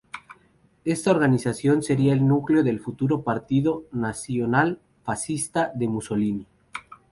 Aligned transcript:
Esta 0.83 1.11
organización 1.11 1.83
sería 1.83 2.13
el 2.13 2.25
núcleo 2.27 2.63
del 2.63 2.79
futuro 2.79 3.21
Partido 3.21 3.85
Nacional 3.91 4.81
Fascista 5.03 5.71
de 5.75 5.87
Mussolini. 5.89 6.47